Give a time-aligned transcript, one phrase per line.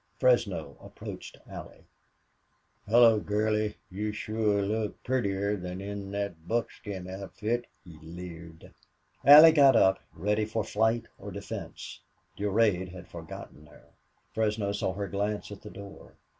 [0.17, 1.85] Fresno approached Allie.
[2.87, 3.75] "Hullo, gurly!
[3.91, 8.73] You sure look purtier than in thet buckskin outfit," he leered.
[9.23, 12.01] Allie got up, ready for fight or defense.
[12.35, 13.89] Durade had forgotten her.
[14.33, 16.15] Fresno saw her glance at the door.